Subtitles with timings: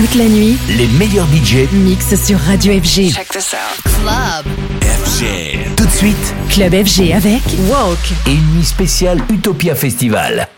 [0.00, 3.12] Toute la nuit, les meilleurs budgets mixent sur Radio FG.
[3.12, 3.82] Check this out.
[3.82, 4.46] Club.
[4.80, 5.74] FG.
[5.76, 7.98] Tout de suite, Club FG avec Walk.
[8.26, 10.48] et une nuit spéciale Utopia Festival.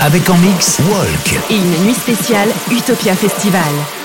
[0.00, 1.40] Avec en mix Walk.
[1.50, 3.97] Et une nuit spéciale Utopia Festival.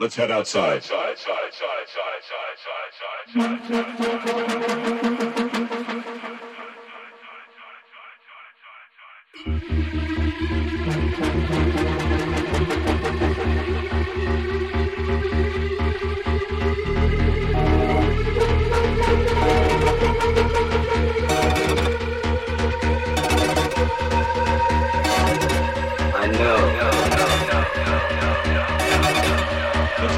[0.00, 0.82] Let's head outside.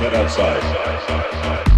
[0.05, 1.72] it outside.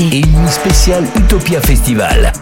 [0.00, 2.32] Et une spéciale Utopia Festival.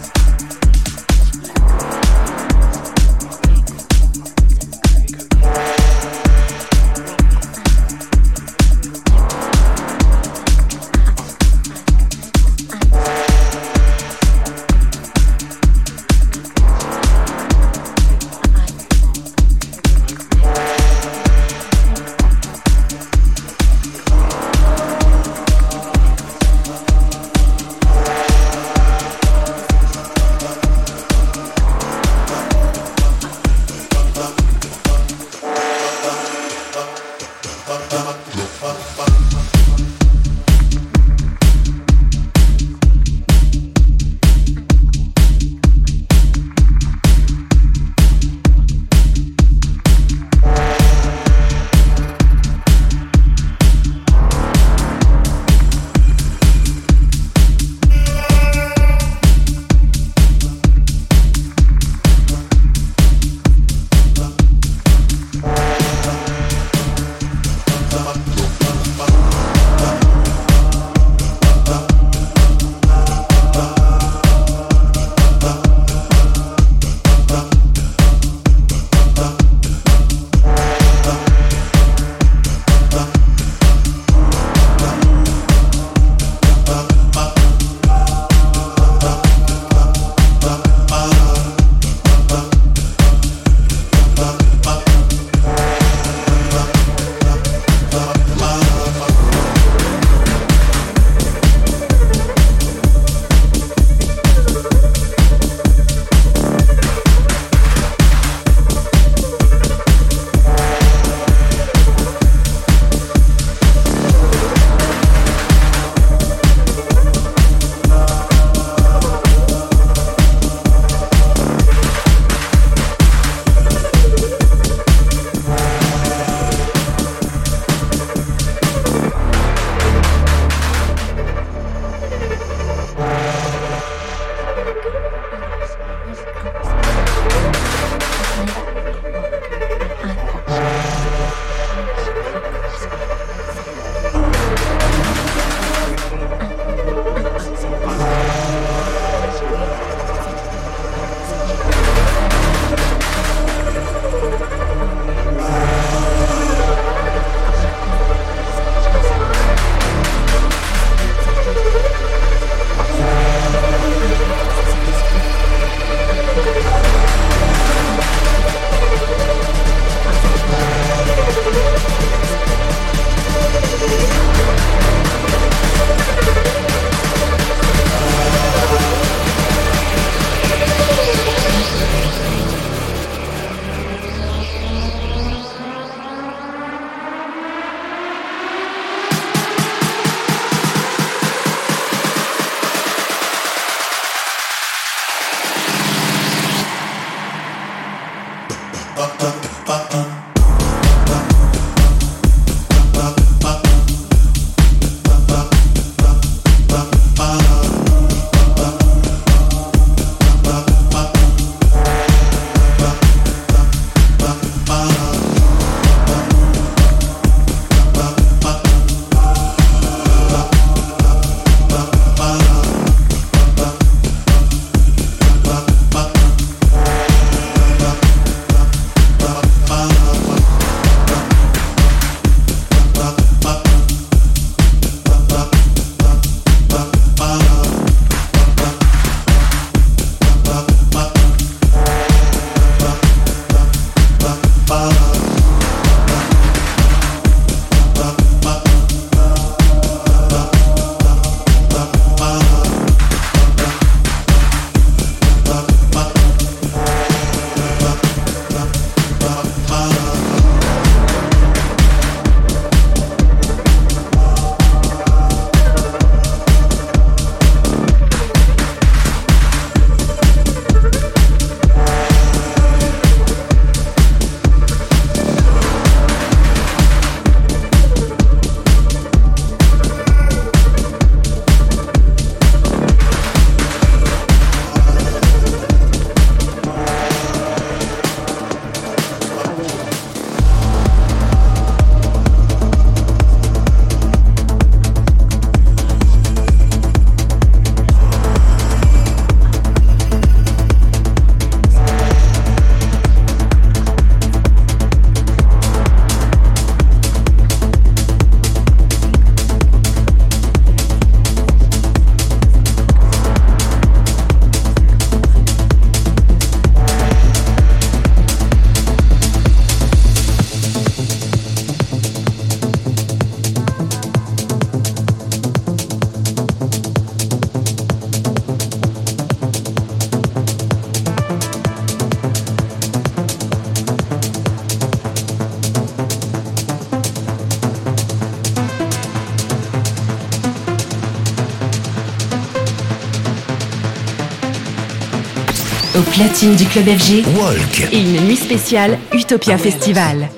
[346.19, 347.25] Platine du club FG.
[347.39, 347.89] Walk.
[347.93, 350.29] Et une nuit spéciale Utopia Festival.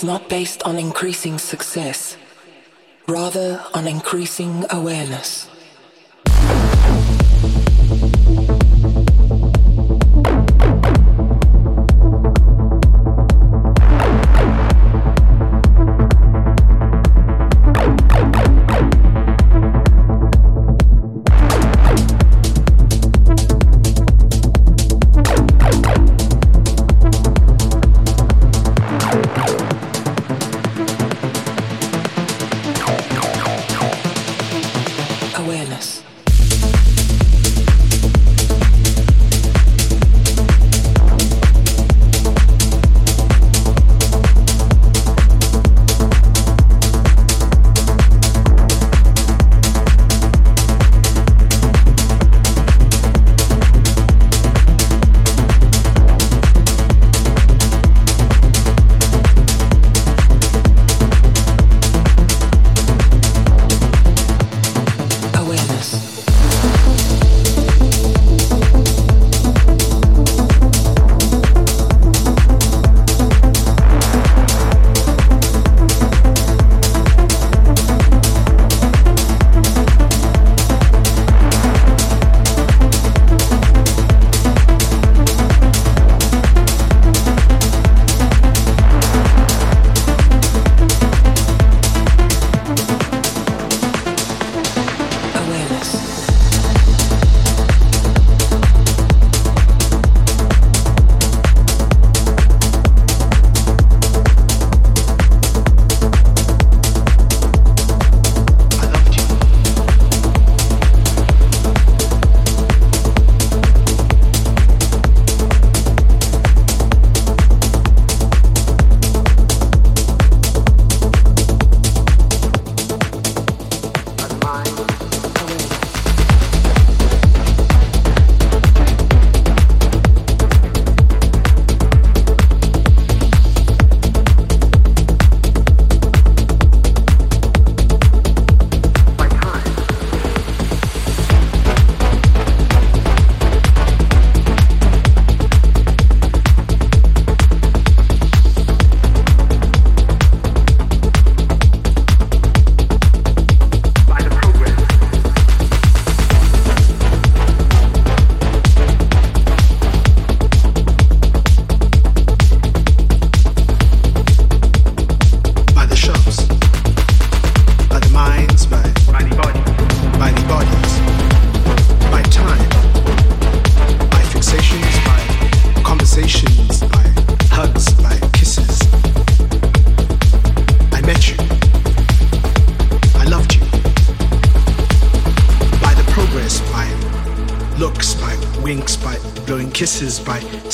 [0.00, 2.16] Is not based on increasing success,
[3.06, 5.49] rather on increasing awareness.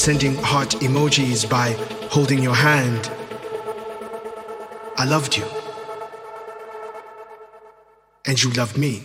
[0.07, 1.73] sending heart emojis, by
[2.13, 3.11] holding your hand.
[4.97, 5.45] I loved you,
[8.25, 9.03] and you loved me.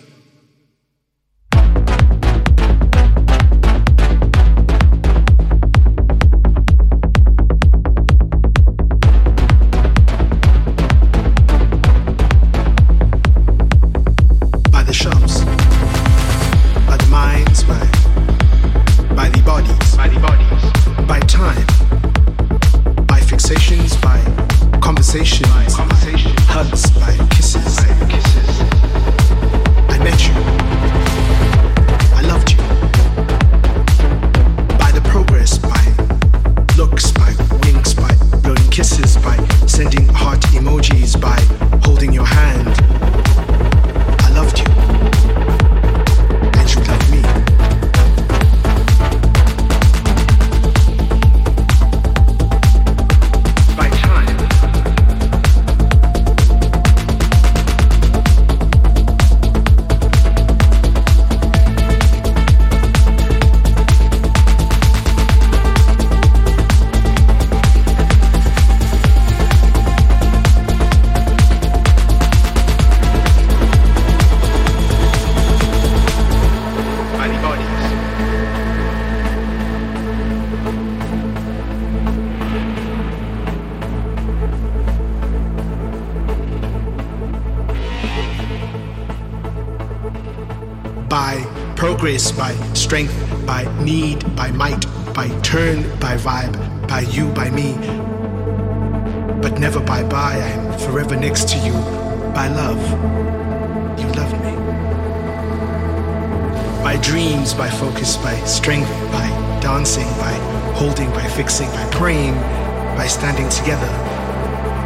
[113.22, 113.92] standing together,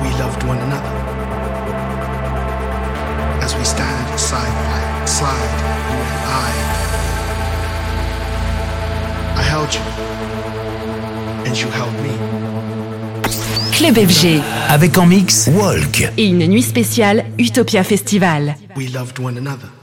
[0.04, 0.94] we loved one another.
[3.42, 5.56] As we stand side by side,
[5.90, 6.52] you and I,
[9.40, 9.86] I held you,
[11.48, 12.12] and you held me.
[13.72, 14.42] Club FG.
[14.68, 16.12] Avec en mix Walk.
[16.18, 18.58] Et une nuit spéciale Utopia Festival.
[18.76, 19.75] We loved one another.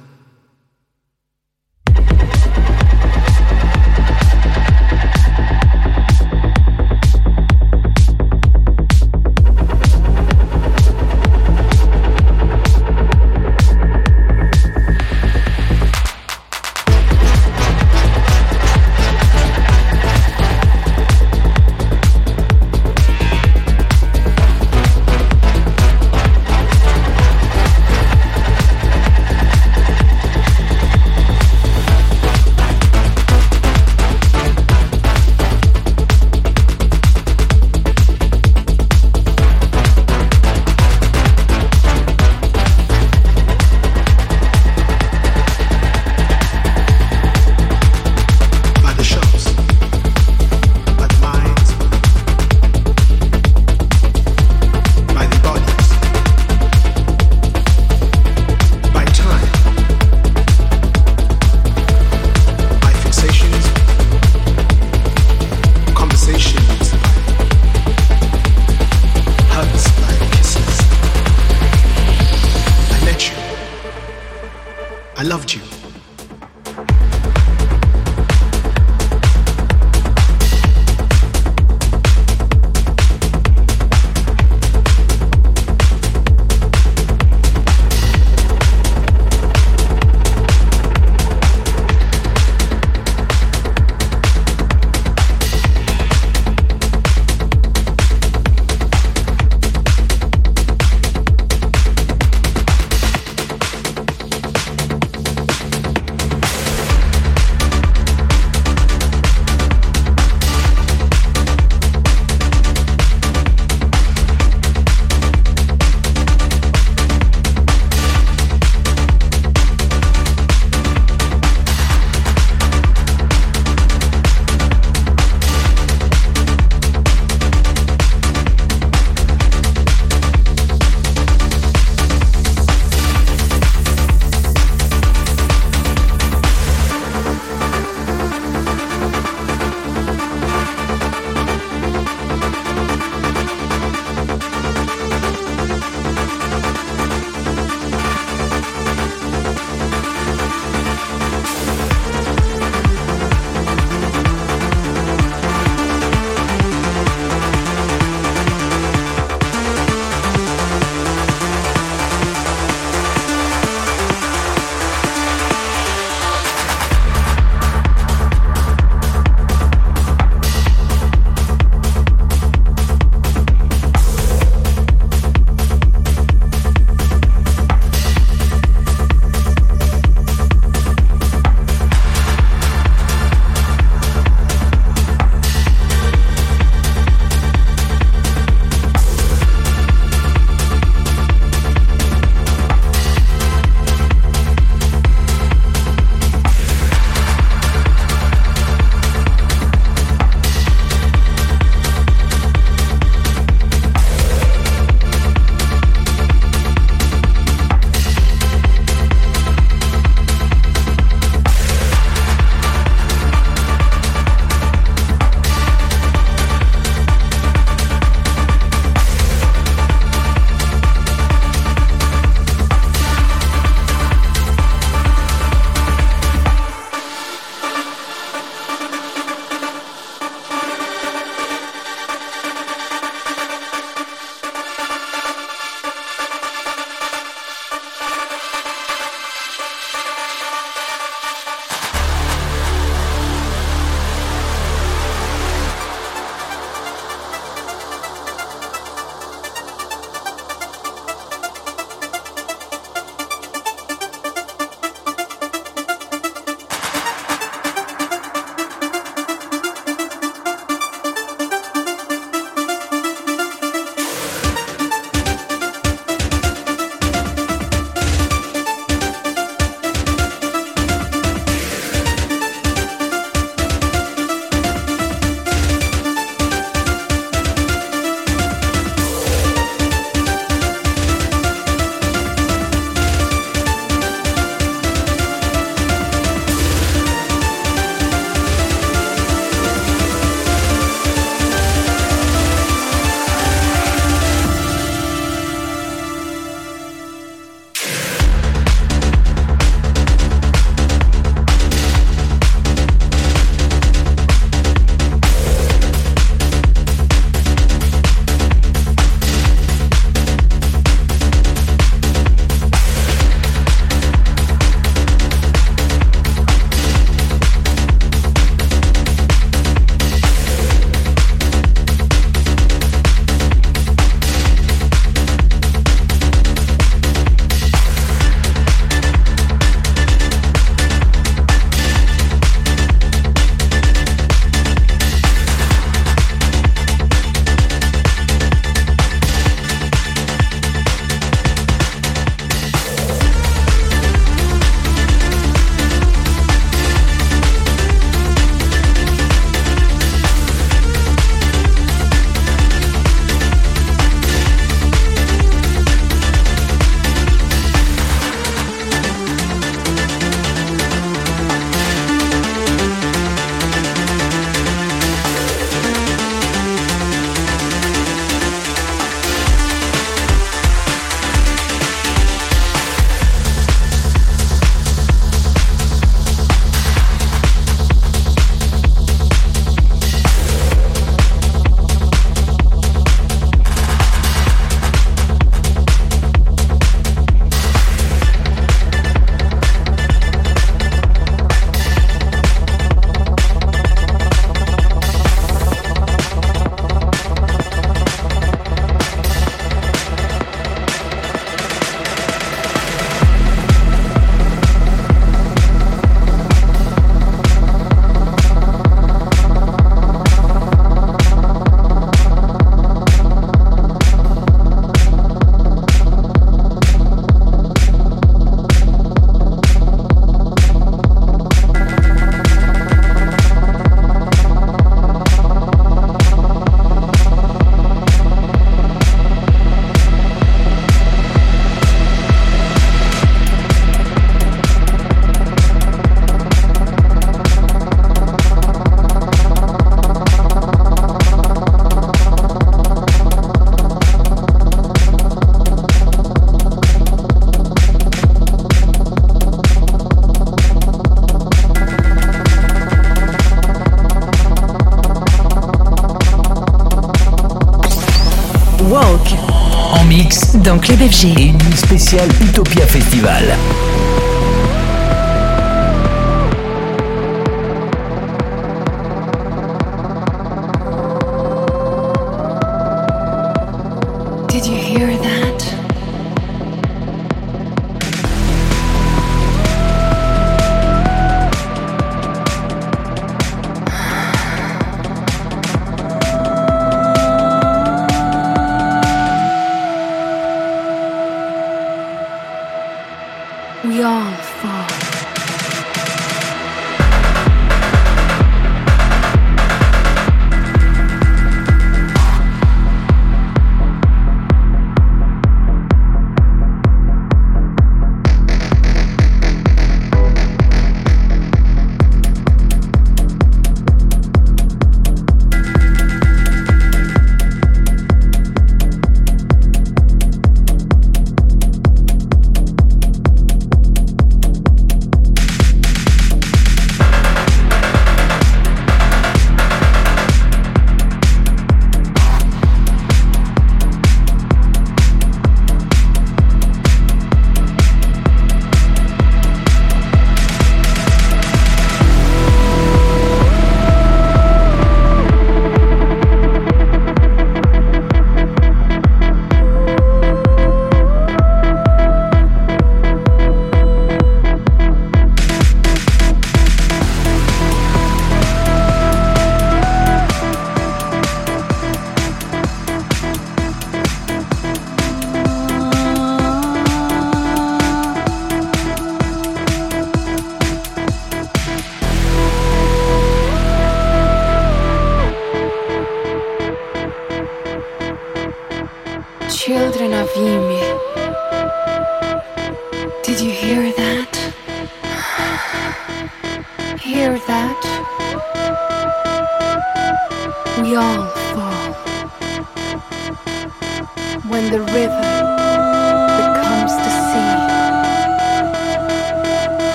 [460.73, 461.49] Dans Club FG.
[461.49, 463.57] Une spéciale Utopia Festival.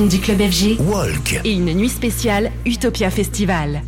[0.00, 0.80] Du club FG.
[0.80, 1.40] Walk.
[1.44, 3.82] Et une nuit spéciale Utopia Festival.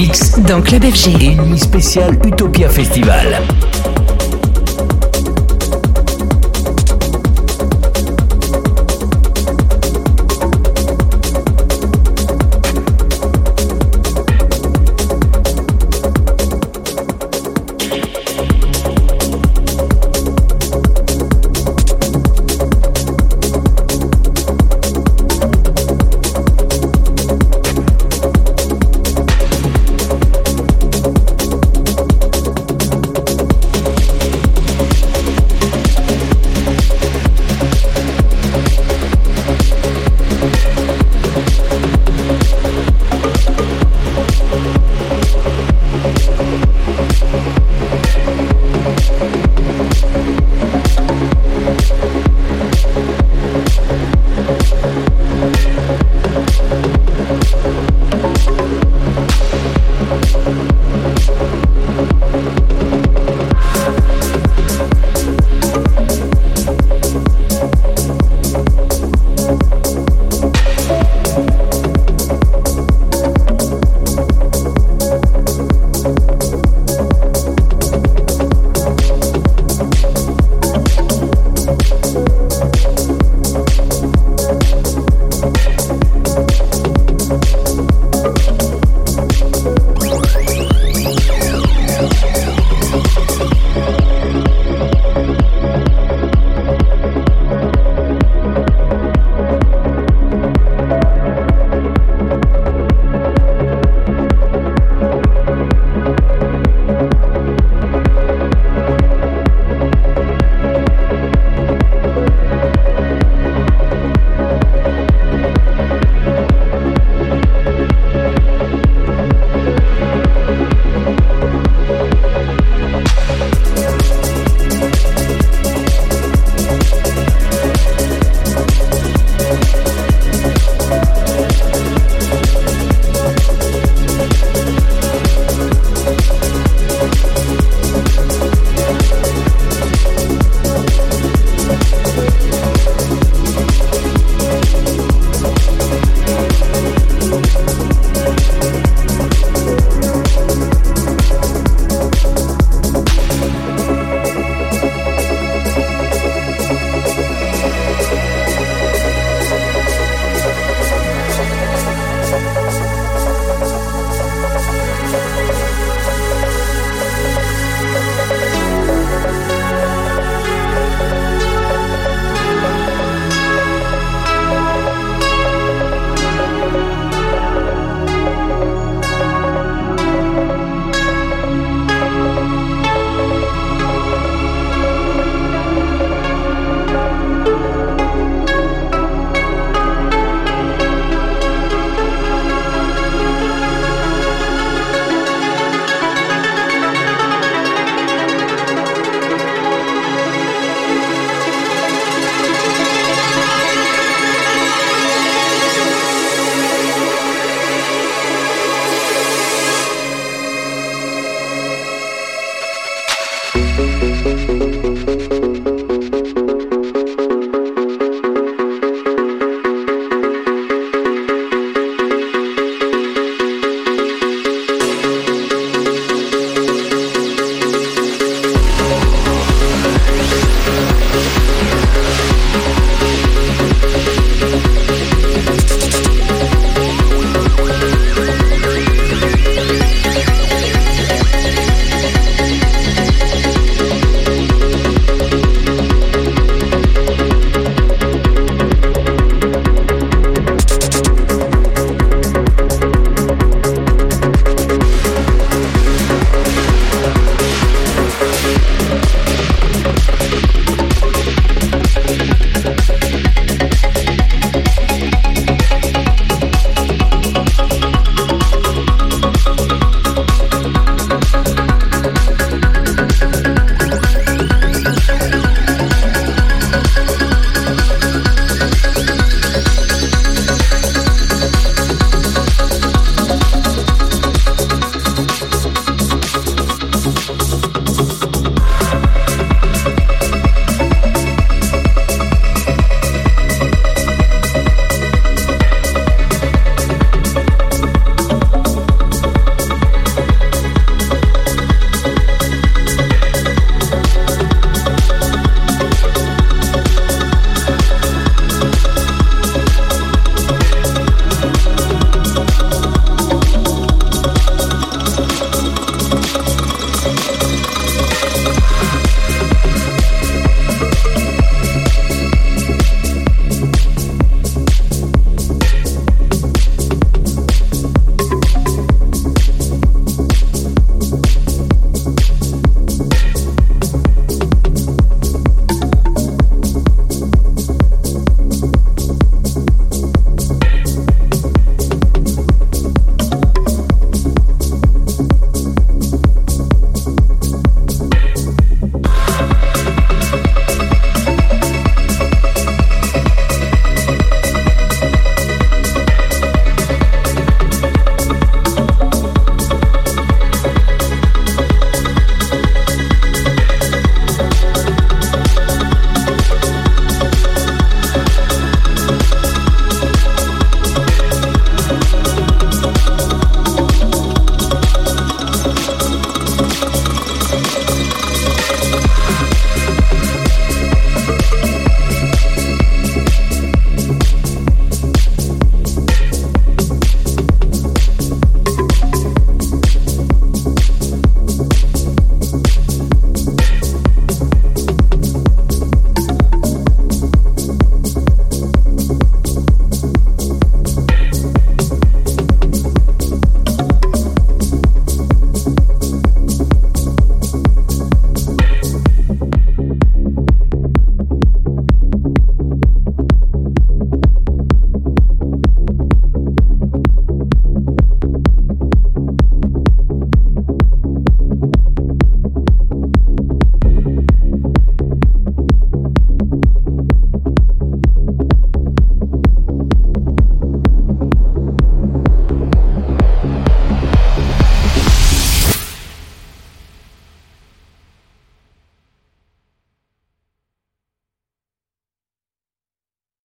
[0.00, 1.22] Mix dans Club FG.
[1.22, 3.42] Et une nuit spéciale Utopia Festival.